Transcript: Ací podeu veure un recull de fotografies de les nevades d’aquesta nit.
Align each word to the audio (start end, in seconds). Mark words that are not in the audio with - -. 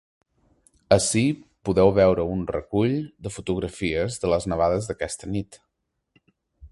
Ací 0.95 1.21
podeu 1.69 1.91
veure 1.97 2.25
un 2.37 2.41
recull 2.55 2.97
de 3.27 3.33
fotografies 3.37 4.17
de 4.23 4.35
les 4.35 4.51
nevades 4.55 4.89
d’aquesta 4.89 5.33
nit. 5.37 5.63